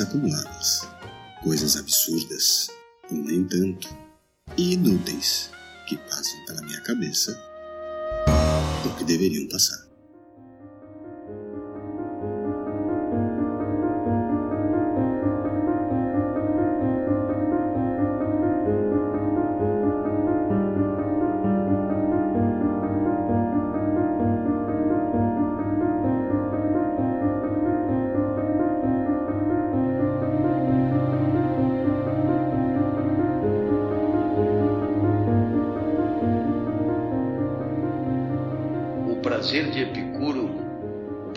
[0.00, 0.86] acumuladas,
[1.42, 2.68] coisas absurdas,
[3.10, 3.88] ou nem tanto,
[4.56, 5.50] e inúteis
[5.88, 7.38] que passam pela minha cabeça
[8.84, 9.87] ou que deveriam passar.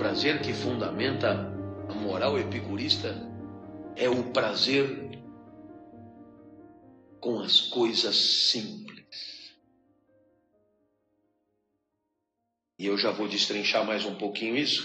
[0.01, 1.29] Prazer que fundamenta
[1.87, 3.15] a moral epicurista,
[3.95, 4.87] é o prazer
[7.19, 9.53] com as coisas simples.
[12.79, 14.83] E eu já vou destrinchar mais um pouquinho isso.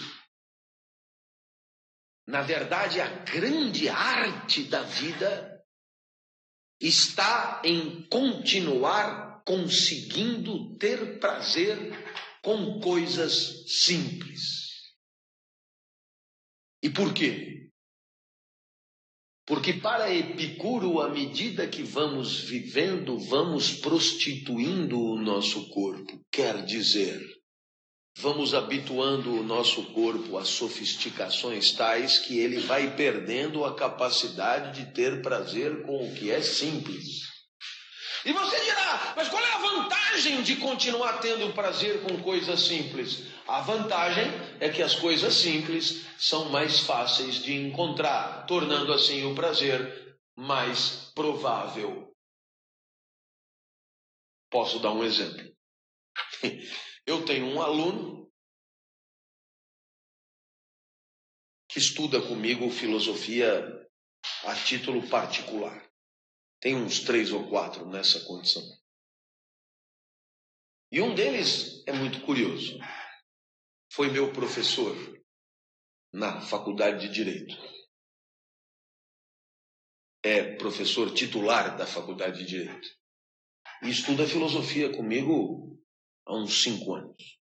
[2.27, 5.65] Na verdade, a grande arte da vida
[6.79, 11.79] está em continuar conseguindo ter prazer
[12.43, 14.66] com coisas simples.
[16.87, 17.69] E por quê?
[19.45, 26.25] Porque para Epicuro, à medida que vamos vivendo, vamos prostituindo o nosso corpo.
[26.31, 27.21] Quer dizer,
[28.19, 34.93] vamos habituando o nosso corpo a sofisticações tais que ele vai perdendo a capacidade de
[34.93, 37.23] ter prazer com o que é simples.
[38.25, 43.25] E você dirá, mas qual é a vantagem de continuar tendo prazer com coisas simples?
[43.49, 44.25] A vantagem
[44.61, 51.13] é que as coisas simples são mais fáceis de encontrar, tornando assim o prazer mais
[51.15, 52.13] provável.
[54.51, 55.57] Posso dar um exemplo?
[57.07, 58.29] Eu tenho um aluno
[61.69, 63.89] que estuda comigo filosofia
[64.45, 65.89] a título particular.
[66.61, 68.65] Tem uns três ou quatro nessa condição.
[70.91, 72.77] E um deles é muito curioso.
[73.97, 74.95] Foi meu professor
[76.13, 77.57] na faculdade de Direito.
[80.23, 82.87] É professor titular da faculdade de Direito.
[83.83, 85.83] E estuda filosofia comigo
[86.27, 87.41] há uns cinco anos.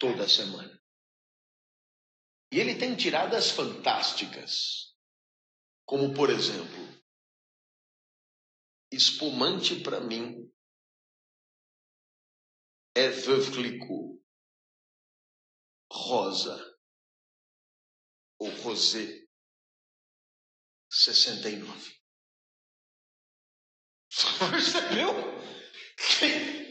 [0.00, 0.82] Toda semana.
[2.50, 4.96] E ele tem tiradas fantásticas.
[5.86, 6.82] Como, por exemplo,
[8.90, 10.52] espumante para mim
[12.96, 14.13] é Veuve Clicquot,
[15.94, 16.76] rosa
[18.38, 19.24] ou rosé
[20.90, 21.94] 69.
[24.50, 25.14] Percebeu?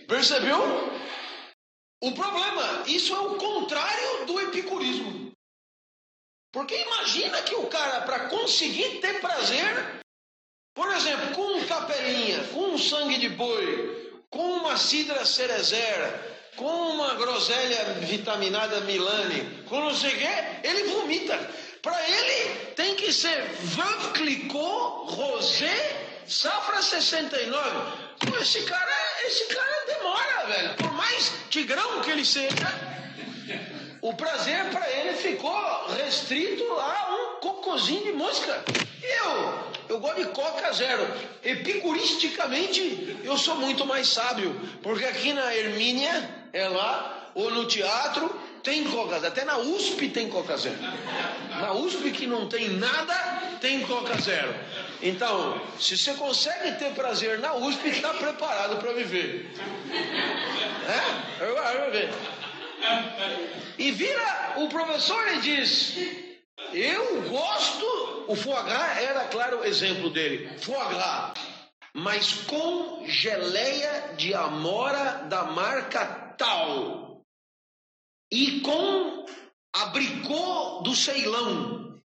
[0.08, 0.60] Percebeu?
[2.02, 5.32] O problema, isso é o contrário do epicurismo.
[6.52, 10.02] Porque imagina que o cara, para conseguir ter prazer,
[10.76, 16.66] por exemplo, com um capelinha, com um sangue de boi, com uma cidra cerezera, com
[16.66, 21.38] uma groselha vitaminada Milani, com não sei o quê, ele vomita.
[21.82, 27.70] Para ele tem que ser Veuve Rosé Safra 69.
[28.20, 28.92] Pô, esse cara,
[29.26, 30.76] esse cara demora, velho.
[30.76, 32.56] Por mais tigrão que ele seja,
[34.02, 38.64] o prazer para ele ficou restrito a um cocôzinho de mosca.
[39.02, 41.06] Eu, eu gosto de Coca Zero.
[41.44, 44.56] Epicuristicamente, eu sou muito mais sábio.
[44.82, 48.30] Porque aqui na Hermínia, é lá, ou no teatro,
[48.62, 49.28] tem Coca Zero.
[49.28, 50.78] Até na USP tem Coca Zero.
[51.60, 53.16] Na USP que não tem nada,
[53.60, 54.54] tem Coca Zero.
[55.02, 59.52] Então, se você consegue ter prazer na USP, está preparado para viver.
[60.88, 61.90] É?
[61.92, 62.10] Ver.
[63.78, 65.98] E vira o professor e diz:
[66.74, 70.50] Eu gosto o foie gras era, claro, exemplo dele.
[70.60, 71.34] Foie gras,
[71.94, 77.24] mas com geleia de amora da marca tal
[78.32, 79.26] e com
[79.74, 82.02] abricô do Ceilão,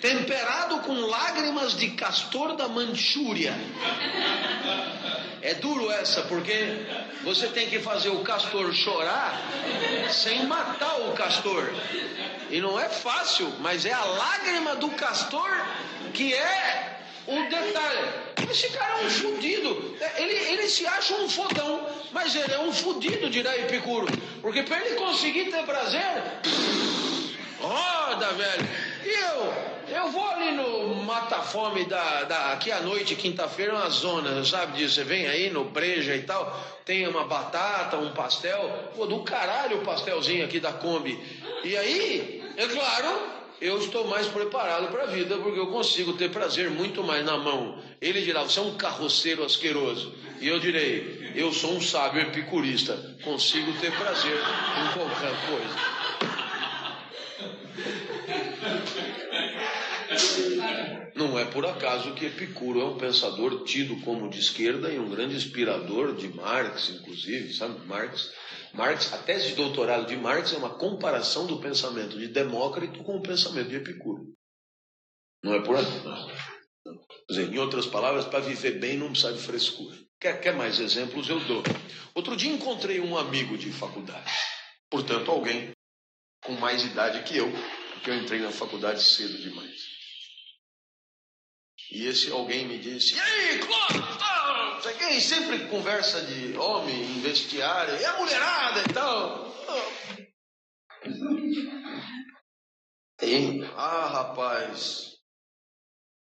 [0.00, 3.54] temperado com lágrimas de castor da Manchúria.
[5.42, 6.86] É duro essa, porque
[7.22, 9.40] você tem que fazer o castor chorar
[10.10, 11.70] sem matar o castor.
[12.50, 15.50] E não é fácil, mas é a lágrima do castor
[16.12, 18.24] que é o detalhe.
[18.50, 19.96] Esse cara é um fudido.
[20.00, 21.83] É, ele, ele se acha um fodão,
[22.14, 24.06] mas ele é um fudido, dirá Epicuro.
[24.40, 26.22] Porque para ele conseguir ter prazer,
[27.60, 28.68] roda, velho.
[29.04, 29.74] E eu?
[29.96, 34.42] Eu vou ali no Mata Fome da, da, aqui à noite, quinta-feira, é uma zona,
[34.44, 34.94] sabe disso?
[34.94, 38.90] Você vem aí no Breja e tal, tem uma batata, um pastel.
[38.96, 41.20] Pô, do caralho o pastelzinho aqui da Kombi.
[41.64, 43.20] E aí, é claro,
[43.64, 47.38] eu estou mais preparado para a vida, porque eu consigo ter prazer muito mais na
[47.38, 47.78] mão.
[47.98, 50.14] Ele dirá, você é um carroceiro asqueroso.
[50.38, 56.03] E eu direi, eu sou um sábio epicurista, consigo ter prazer em qualquer coisa.
[61.34, 65.10] Não é por acaso que Epicuro é um pensador tido como de esquerda e um
[65.10, 67.84] grande inspirador de Marx, inclusive, sabe?
[67.86, 68.32] Marx,
[68.72, 73.16] Marx, a tese de doutorado de Marx é uma comparação do pensamento de Demócrito com
[73.16, 74.32] o pensamento de Epicuro.
[75.42, 76.30] Não é por acaso.
[77.28, 79.98] Em outras palavras, para viver bem não precisa de frescura.
[80.20, 81.28] Quer, quer mais exemplos?
[81.28, 81.64] Eu dou.
[82.14, 84.30] Outro dia encontrei um amigo de faculdade,
[84.88, 85.72] portanto, alguém
[86.44, 87.50] com mais idade que eu,
[87.94, 89.93] porque eu entrei na faculdade cedo demais.
[91.94, 94.18] E esse alguém me disse: E aí, Clóvis?
[94.18, 99.54] Tá, quem sempre conversa de homem em vestiário, e a mulherada e tal.
[103.22, 105.18] E, ah, rapaz,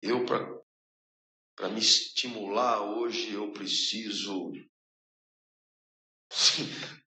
[0.02, 4.54] eu para me estimular hoje eu preciso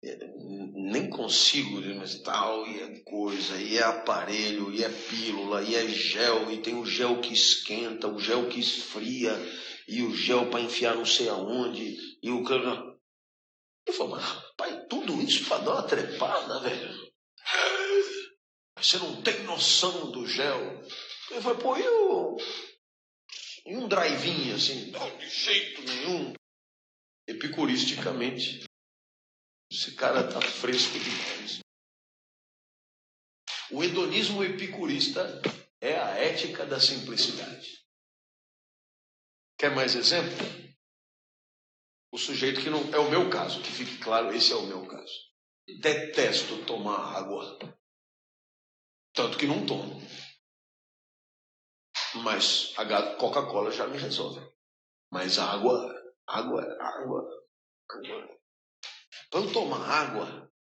[0.04, 5.88] nem consigo, mas tal, e é coisa, e é aparelho, e é pílula, e é
[5.88, 9.32] gel, e tem o gel que esquenta, o gel que esfria,
[9.88, 12.92] e o gel para enfiar não sei aonde, e o cara.
[13.86, 17.12] Eu falei, mas rapaz, tudo isso para dar uma trepada, velho.
[18.78, 20.84] Você não tem noção do gel.
[21.30, 22.38] Eu falei, pô, e, o...
[23.68, 24.90] e um drive assim?
[24.90, 26.34] Não, de jeito nenhum.
[27.28, 28.64] Epicuristicamente,
[29.72, 31.62] esse cara tá fresco demais.
[33.72, 35.42] O hedonismo epicurista
[35.80, 37.82] é a ética da simplicidade.
[39.58, 40.46] Quer mais exemplo?
[42.12, 42.94] O sujeito que não.
[42.94, 45.14] É o meu caso, que fique claro, esse é o meu caso.
[45.80, 47.58] Detesto tomar água.
[49.14, 50.02] Tanto que não tomo.
[52.26, 54.46] Mas a Coca-Cola já me resolve.
[55.10, 55.80] Mas água,
[56.28, 57.48] água, água,
[57.90, 58.41] água.
[59.30, 60.52] Para eu tomar água,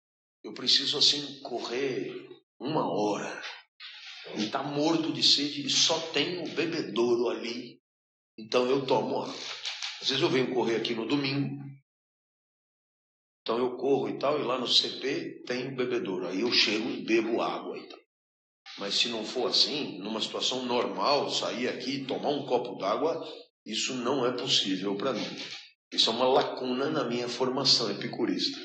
[0.42, 3.42] eu preciso assim correr uma hora.
[4.36, 7.80] E está morto de sede e só tem um bebedouro ali.
[8.38, 9.22] Então eu tomo.
[9.22, 11.60] Às vezes eu venho correr aqui no domingo.
[13.42, 16.28] Então eu corro e tal, e lá no CP tem um bebedouro.
[16.28, 17.98] Aí eu chego e bebo água e tal.
[18.78, 23.26] Mas se não for assim, numa situação normal, sair aqui e tomar um copo d'água,
[23.66, 25.26] isso não é possível para mim.
[25.92, 28.58] Isso é uma lacuna na minha formação epicurista.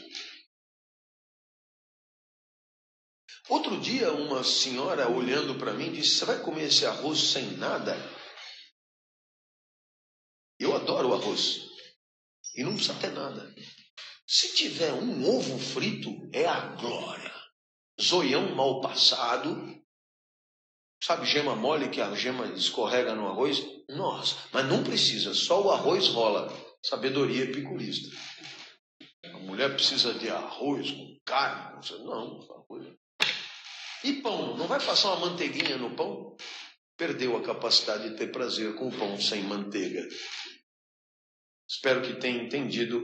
[3.49, 7.95] Outro dia, uma senhora olhando para mim disse: Você vai comer esse arroz sem nada?
[10.59, 11.67] Eu adoro arroz.
[12.55, 13.53] E não precisa ter nada.
[14.27, 17.33] Se tiver um ovo frito, é a glória.
[18.01, 19.75] Zoião mal passado.
[21.03, 23.59] Sabe gema mole que a gema escorrega no arroz?
[23.89, 26.49] Nossa, mas não precisa, só o arroz rola
[26.87, 28.15] sabedoria epicurista.
[29.23, 32.93] A mulher precisa de arroz com carne, não, arroz.
[34.03, 36.37] E pão, não vai passar uma manteiguinha no pão?
[36.95, 40.07] Perdeu a capacidade de ter prazer com o pão sem manteiga.
[41.67, 43.03] Espero que tenha entendido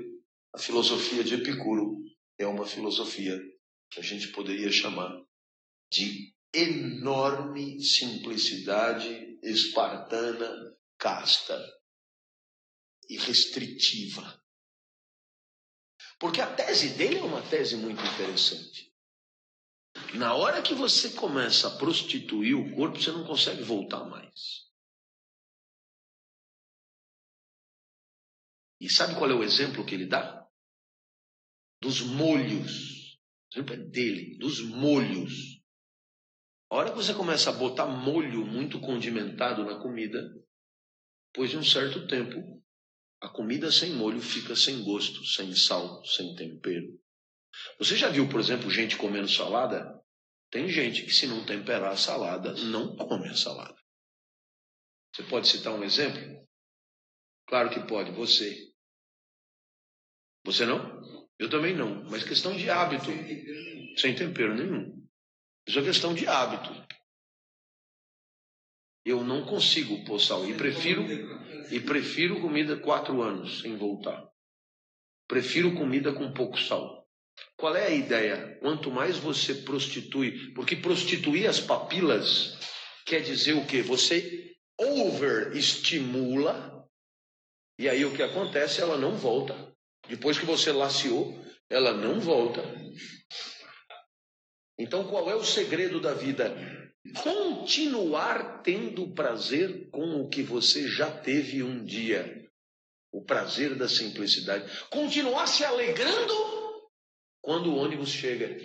[0.53, 1.97] a filosofia de Epicuro.
[2.37, 3.37] É uma filosofia
[3.89, 5.11] que a gente poderia chamar
[5.91, 10.49] de enorme simplicidade espartana,
[10.97, 11.59] casta
[13.11, 14.41] e restritiva.
[16.17, 18.95] Porque a tese dele é uma tese muito interessante.
[20.15, 24.71] Na hora que você começa a prostituir o corpo, você não consegue voltar mais.
[28.79, 30.47] E sabe qual é o exemplo que ele dá?
[31.81, 33.17] Dos molhos.
[33.17, 35.61] O exemplo é dele, dos molhos.
[36.69, 40.21] A hora que você começa a botar molho muito condimentado na comida,
[41.33, 42.60] depois de um certo tempo,
[43.21, 46.99] a comida sem molho fica sem gosto, sem sal, sem tempero.
[47.77, 50.01] Você já viu, por exemplo, gente comendo salada?
[50.49, 53.79] Tem gente que, se não temperar a salada, não come a salada.
[55.13, 56.47] Você pode citar um exemplo?
[57.47, 58.71] Claro que pode, você.
[60.43, 61.01] Você não?
[61.37, 63.11] Eu também não, mas questão de hábito.
[63.97, 65.07] Sem tempero nenhum.
[65.67, 66.71] Isso é questão de hábito.
[69.05, 71.03] Eu não consigo pôr sal e prefiro
[71.71, 74.29] e prefiro comida quatro anos sem voltar.
[75.27, 77.07] Prefiro comida com pouco sal.
[77.57, 78.57] Qual é a ideia?
[78.61, 82.57] Quanto mais você prostitui, porque prostituir as papilas
[83.05, 83.81] quer dizer o quê?
[83.81, 86.71] Você overestimula
[87.81, 88.79] e aí o que acontece?
[88.81, 89.55] Ela não volta.
[90.07, 92.61] Depois que você laciou, ela não volta.
[94.81, 96.55] Então, qual é o segredo da vida?
[97.21, 102.49] Continuar tendo prazer com o que você já teve um dia.
[103.11, 104.65] O prazer da simplicidade.
[104.89, 106.33] Continuar se alegrando
[107.41, 108.57] quando o ônibus chega.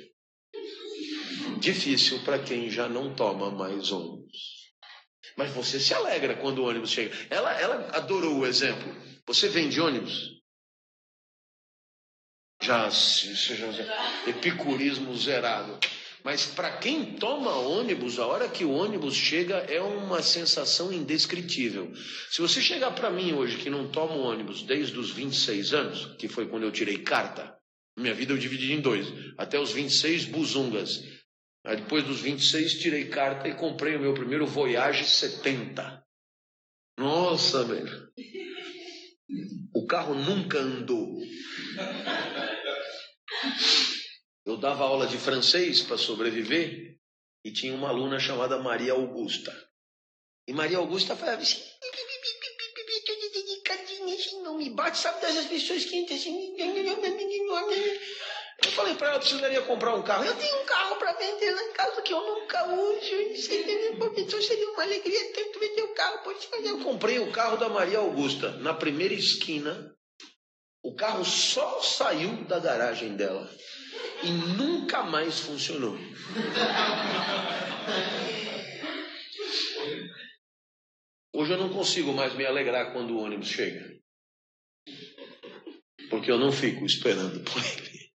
[1.59, 4.73] Difícil para quem já não toma mais ônibus.
[5.37, 7.15] Mas você se alegra quando o ônibus chega.
[7.29, 8.95] Ela, ela adorou o exemplo.
[9.27, 10.37] Você vende ônibus?
[12.63, 13.67] Já, seja
[14.27, 15.79] epicurismo zerado.
[16.27, 21.93] Mas para quem toma ônibus, a hora que o ônibus chega é uma sensação indescritível.
[22.29, 26.27] Se você chegar para mim hoje que não tomo ônibus desde os 26 anos, que
[26.27, 27.57] foi quando eu tirei carta,
[27.97, 29.07] minha vida eu dividi em dois,
[29.39, 31.01] até os 26 buzungas.
[31.65, 36.05] Aí depois dos 26 tirei carta e comprei o meu primeiro Voyage 70.
[36.99, 38.09] Nossa, velho.
[39.73, 41.21] O carro nunca andou.
[44.47, 46.97] Eu dava aula de francês para sobreviver
[47.45, 49.53] e tinha uma aluna chamada Maria Augusta.
[50.47, 51.61] E Maria Augusta falava assim:
[54.45, 56.55] não me bate, sabe dessas pessoas que assim.
[58.63, 60.25] Eu falei para ela, precisaria comprar um carro.
[60.25, 63.15] Eu tenho um carro para vender lá em casa que eu nunca uso.
[64.17, 66.21] Então seria uma alegria tanto vender o carro.
[66.63, 69.93] Eu comprei o carro da Maria Augusta na primeira esquina.
[70.85, 73.51] O carro só saiu da garagem dela
[74.23, 75.97] e nunca mais funcionou.
[81.33, 83.95] Hoje eu não consigo mais me alegrar quando o ônibus chega.
[86.09, 88.11] Porque eu não fico esperando por ele.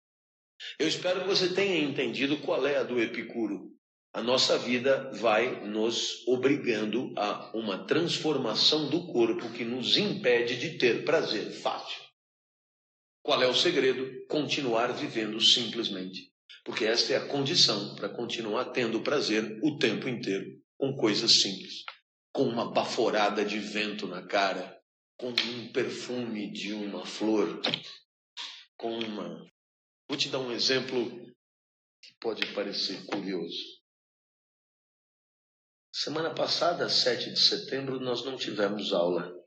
[0.79, 3.71] Eu espero que você tenha entendido qual é a do Epicuro.
[4.13, 10.79] A nossa vida vai nos obrigando a uma transformação do corpo que nos impede de
[10.79, 12.10] ter prazer fácil.
[13.23, 14.27] Qual é o segredo?
[14.27, 16.31] Continuar vivendo simplesmente.
[16.65, 21.85] Porque esta é a condição para continuar tendo prazer o tempo inteiro com coisas simples.
[22.33, 24.81] Com uma baforada de vento na cara,
[25.17, 27.61] com um perfume de uma flor,
[28.77, 29.45] com uma.
[30.09, 31.11] Vou te dar um exemplo
[32.03, 33.81] que pode parecer curioso.
[35.93, 39.40] Semana passada, 7 de setembro, nós não tivemos aula.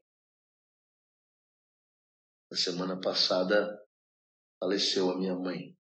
[2.54, 3.84] Na semana passada
[4.60, 5.76] faleceu a minha mãe.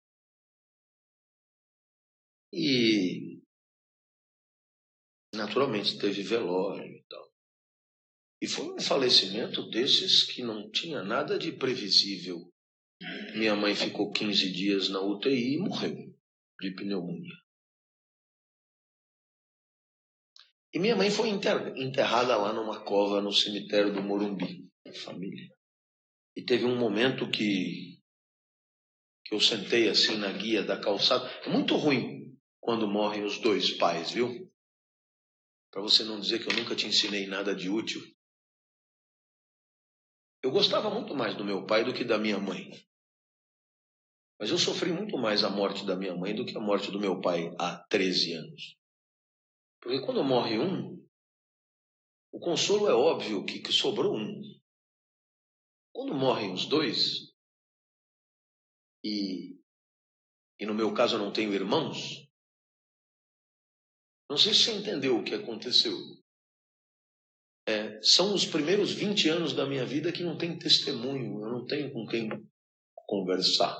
[2.51, 3.39] E
[5.35, 7.31] naturalmente teve velório e tal.
[8.41, 12.51] E foi um falecimento desses que não tinha nada de previsível.
[13.35, 15.95] Minha mãe ficou 15 dias na UTI e morreu
[16.59, 17.37] de pneumonia.
[20.73, 24.67] E minha mãe foi enterrada lá numa cova no cemitério do Morumbi,
[25.03, 25.53] família.
[26.35, 28.01] E teve um momento que,
[29.25, 31.27] que eu sentei assim na guia da calçada.
[31.45, 34.51] É muito ruim quando morrem os dois pais, viu?
[35.71, 38.01] Para você não dizer que eu nunca te ensinei nada de útil.
[40.41, 42.69] Eu gostava muito mais do meu pai do que da minha mãe.
[44.39, 46.99] Mas eu sofri muito mais a morte da minha mãe do que a morte do
[46.99, 48.77] meu pai há 13 anos.
[49.79, 51.01] Porque quando morre um,
[52.31, 54.41] o consolo é óbvio que, que sobrou um.
[55.93, 57.31] Quando morrem os dois,
[59.03, 59.59] e,
[60.59, 62.27] e no meu caso eu não tenho irmãos,
[64.29, 65.95] não sei se você entendeu o que aconteceu.
[67.67, 71.65] É, são os primeiros 20 anos da minha vida que não tem testemunho, eu não
[71.65, 72.29] tenho com quem
[73.05, 73.77] conversar,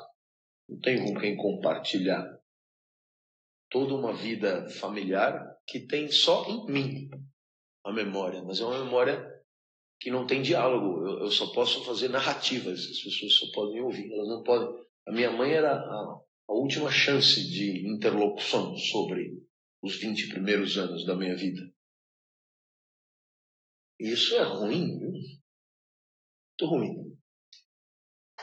[0.69, 2.39] não tenho com quem compartilhar.
[3.69, 7.09] Toda uma vida familiar que tem só em mim
[7.83, 9.42] a memória, mas é uma memória
[10.03, 11.07] que não tem diálogo.
[11.07, 14.67] Eu, eu, só posso fazer narrativas, as pessoas só podem ouvir, elas não podem.
[15.07, 19.41] A minha mãe era a, a última chance de interlocução sobre
[19.81, 21.61] os 20 primeiros anos da minha vida.
[23.97, 25.11] Isso é ruim, viu?
[25.11, 27.17] Muito ruim.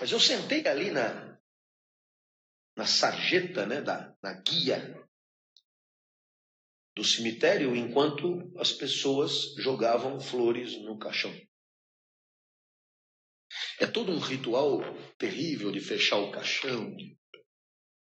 [0.01, 1.39] Mas eu sentei ali na,
[2.75, 4.99] na sarjeta, né, da, na guia
[6.97, 11.31] do cemitério, enquanto as pessoas jogavam flores no caixão.
[13.79, 14.81] É todo um ritual
[15.19, 16.95] terrível de fechar o caixão.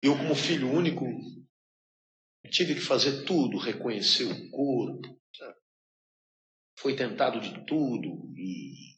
[0.03, 1.05] Eu, como filho único,
[2.51, 5.19] tive que fazer tudo, reconhecer o corpo.
[6.79, 8.95] Foi tentado de tudo e,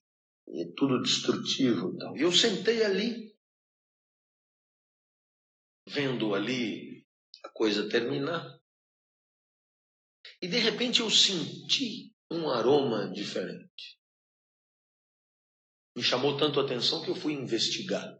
[0.48, 1.92] e é tudo destrutivo.
[1.94, 2.16] Então.
[2.16, 3.34] E eu sentei ali,
[5.88, 7.06] vendo ali
[7.44, 8.60] a coisa terminar.
[10.42, 13.99] E de repente eu senti um aroma diferente
[16.00, 18.18] me chamou tanto a atenção que eu fui investigar.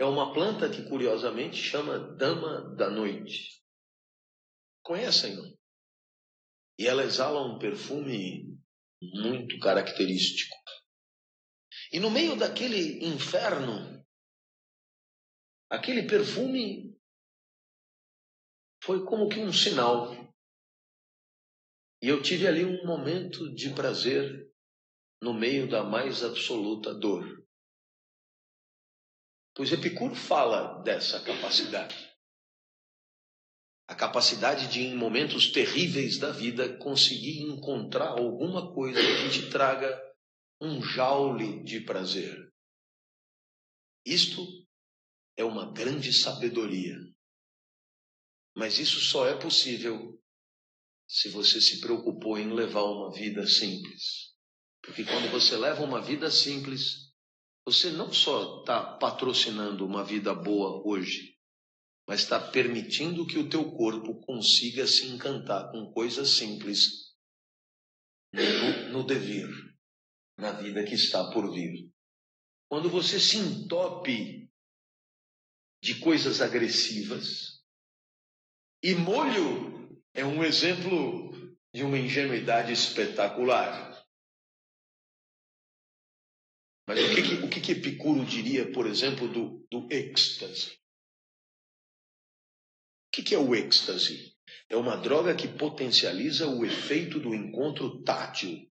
[0.00, 3.62] é uma planta que curiosamente chama dama da noite.
[4.82, 5.56] Conhecem, não?
[6.76, 8.58] E ela exala um perfume
[9.00, 10.56] muito característico.
[11.92, 14.04] E no meio daquele inferno,
[15.70, 16.98] aquele perfume
[18.82, 20.12] foi como que um sinal.
[22.02, 24.52] E eu tive ali um momento de prazer
[25.24, 27.24] no meio da mais absoluta dor.
[29.54, 31.96] Pois Epicuro fala dessa capacidade.
[33.88, 39.98] A capacidade de, em momentos terríveis da vida, conseguir encontrar alguma coisa que te traga
[40.60, 42.52] um jaule de prazer.
[44.04, 44.46] Isto
[45.38, 46.96] é uma grande sabedoria.
[48.54, 50.22] Mas isso só é possível
[51.08, 54.33] se você se preocupou em levar uma vida simples.
[54.84, 57.12] Porque quando você leva uma vida simples,
[57.66, 61.34] você não só está patrocinando uma vida boa hoje,
[62.06, 67.14] mas está permitindo que o teu corpo consiga se encantar com coisas simples
[68.32, 69.48] no, no devir,
[70.36, 71.90] na vida que está por vir.
[72.68, 74.50] Quando você se entope
[75.82, 77.62] de coisas agressivas,
[78.82, 81.32] e molho é um exemplo
[81.72, 83.93] de uma ingenuidade espetacular.
[86.86, 90.72] Mas o que, que, o que, que Epicuro diria, por exemplo, do, do êxtase?
[93.08, 94.34] O que, que é o êxtase?
[94.68, 98.68] É uma droga que potencializa o efeito do encontro tátil.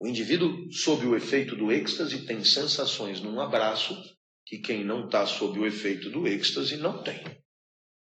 [0.00, 3.94] O indivíduo, sob o efeito do êxtase, tem sensações num abraço
[4.46, 7.22] que quem não está sob o efeito do êxtase não tem.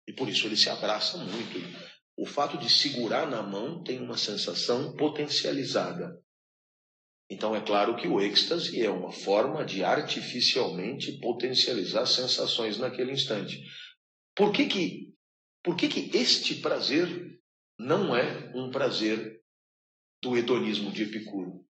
[0.09, 1.59] E por isso ele se abraça muito.
[2.17, 6.21] O fato de segurar na mão tem uma sensação potencializada.
[7.33, 13.59] Então é claro que o êxtase é uma forma de artificialmente potencializar sensações naquele instante.
[14.37, 15.15] Por que que,
[15.65, 17.41] por que, que este prazer
[17.79, 19.41] não é um prazer
[20.23, 21.65] do hedonismo de Epicuro?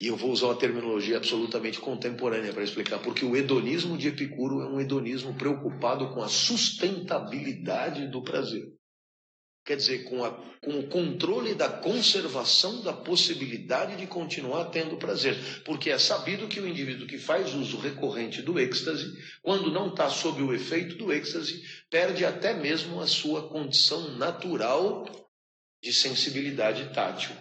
[0.00, 4.62] E eu vou usar uma terminologia absolutamente contemporânea para explicar, porque o hedonismo de Epicuro
[4.62, 8.79] é um hedonismo preocupado com a sustentabilidade do prazer
[9.64, 15.62] quer dizer, com, a, com o controle da conservação da possibilidade de continuar tendo prazer.
[15.64, 20.08] Porque é sabido que o indivíduo que faz uso recorrente do êxtase, quando não está
[20.08, 25.04] sob o efeito do êxtase, perde até mesmo a sua condição natural
[25.82, 27.34] de sensibilidade tátil.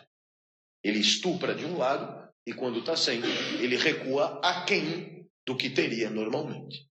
[0.84, 3.22] Ele estupra de um lado e, quando está sem,
[3.60, 6.88] ele recua aquém do que teria normalmente.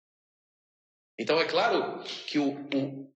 [1.19, 3.13] Então, é claro que o, o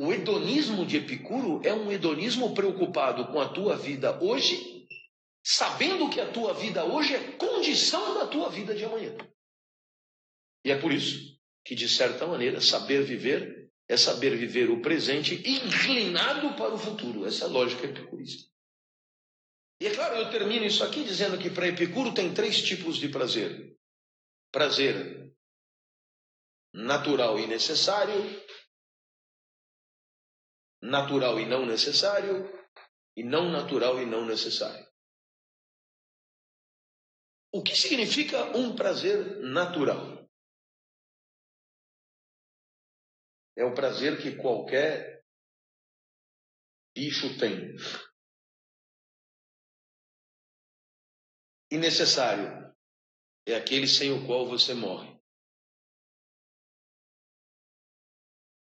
[0.00, 4.88] o hedonismo de Epicuro é um hedonismo preocupado com a tua vida hoje,
[5.44, 9.14] sabendo que a tua vida hoje é condição da tua vida de amanhã.
[10.64, 15.34] E é por isso que, de certa maneira, saber viver é saber viver o presente
[15.34, 17.26] inclinado para o futuro.
[17.26, 18.48] Essa é a lógica epicurista.
[19.80, 23.08] E é claro, eu termino isso aqui dizendo que para Epicuro tem três tipos de
[23.08, 23.76] prazer:
[24.52, 25.30] prazer
[26.72, 28.14] natural e necessário,
[30.80, 32.48] natural e não necessário,
[33.16, 34.88] e não natural e não necessário.
[37.52, 40.28] O que significa um prazer natural?
[43.56, 45.22] É o prazer que qualquer
[46.94, 47.74] bicho tem.
[51.70, 52.74] E necessário
[53.46, 55.19] é aquele sem o qual você morre.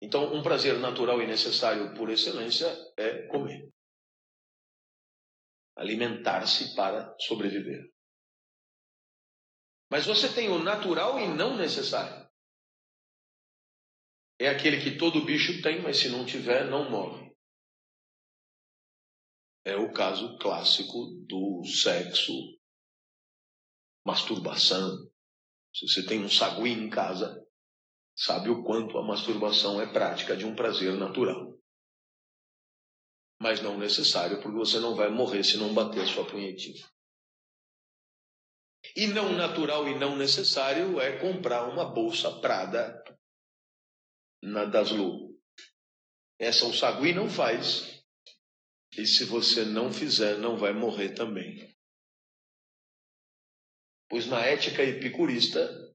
[0.00, 3.70] Então, um prazer natural e necessário por excelência é comer.
[5.76, 7.90] Alimentar-se para sobreviver.
[9.90, 12.28] Mas você tem o natural e não necessário.
[14.38, 17.30] É aquele que todo bicho tem, mas se não tiver, não morre.
[19.64, 22.32] É o caso clássico do sexo,
[24.06, 25.10] masturbação.
[25.74, 27.46] Se você tem um sagui em casa,
[28.20, 31.58] sabe o quanto a masturbação é prática de um prazer natural.
[33.40, 36.86] Mas não necessário, porque você não vai morrer se não bater a sua punhetinha.
[38.94, 43.02] E não natural e não necessário é comprar uma bolsa Prada
[44.42, 45.34] na Daslu.
[46.38, 48.04] Essa o sagui não faz.
[48.98, 51.74] E se você não fizer, não vai morrer também.
[54.10, 55.89] Pois na ética epicurista,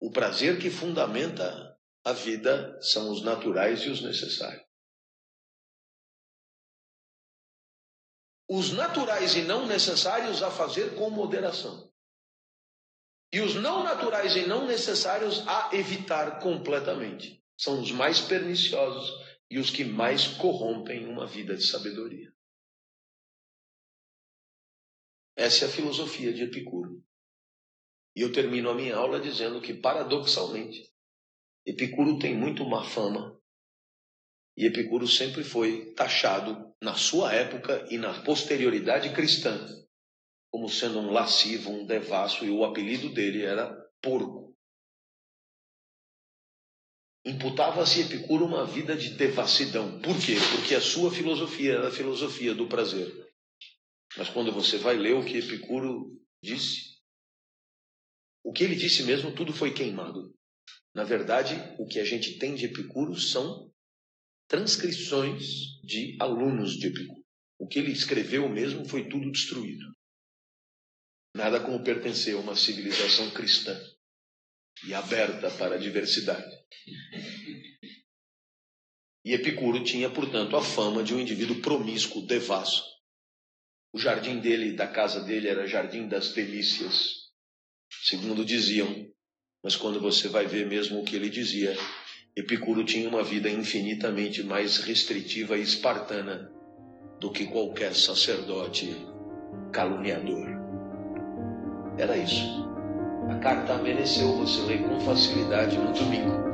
[0.00, 4.64] o prazer que fundamenta a vida são os naturais e os necessários.
[8.48, 11.92] Os naturais e não necessários a fazer com moderação.
[13.32, 17.44] E os não naturais e não necessários a evitar completamente.
[17.58, 19.10] São os mais perniciosos
[19.50, 22.32] e os que mais corrompem uma vida de sabedoria.
[25.36, 27.05] Essa é a filosofia de Epicuro.
[28.16, 30.90] E eu termino a minha aula dizendo que, paradoxalmente,
[31.66, 33.38] Epicuro tem muito má fama.
[34.56, 39.68] E Epicuro sempre foi taxado, na sua época e na posterioridade cristã,
[40.50, 44.56] como sendo um lascivo, um devasso, e o apelido dele era porco.
[47.22, 50.00] Imputava-se Epicuro uma vida de devassidão.
[50.00, 50.36] Por quê?
[50.54, 53.12] Porque a sua filosofia era a filosofia do prazer.
[54.16, 56.95] Mas quando você vai ler o que Epicuro disse,
[58.46, 60.32] o que ele disse mesmo, tudo foi queimado.
[60.94, 63.74] Na verdade, o que a gente tem de Epicuro são
[64.46, 67.24] transcrições de alunos de Epicuro.
[67.58, 69.84] O que ele escreveu mesmo foi tudo destruído.
[71.34, 73.76] Nada como pertencer a uma civilização cristã
[74.86, 76.48] e aberta para a diversidade.
[79.24, 82.84] E Epicuro tinha, portanto, a fama de um indivíduo promíscuo, devasso.
[83.92, 87.25] O jardim dele, da casa dele, era jardim das delícias,
[88.02, 89.06] segundo diziam.
[89.62, 91.76] Mas quando você vai ver mesmo o que ele dizia,
[92.36, 96.50] Epicuro tinha uma vida infinitamente mais restritiva e espartana
[97.20, 98.94] do que qualquer sacerdote
[99.72, 100.46] caluniador.
[101.98, 102.66] Era isso.
[103.30, 106.46] A carta ameneceu, você lê com facilidade no domingo.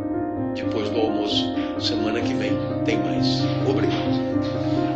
[0.55, 1.45] Depois do almoço,
[1.81, 2.53] semana que vem,
[2.85, 3.27] tem mais.
[3.69, 4.92] Obrigado.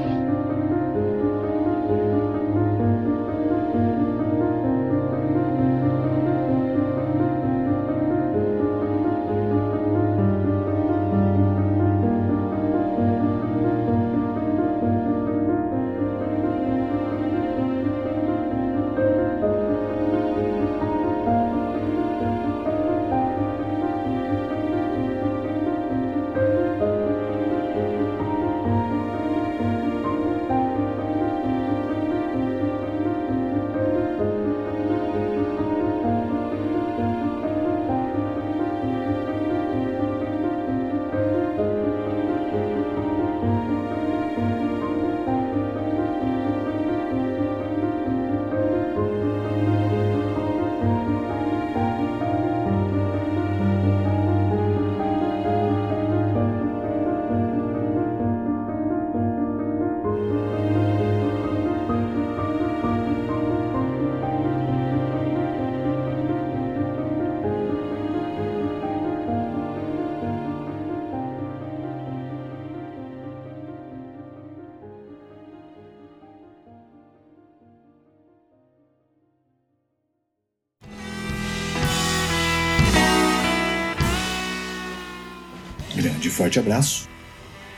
[86.36, 87.08] Forte abraço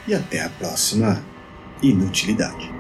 [0.08, 1.22] e até a próxima
[1.80, 2.77] inutilidade.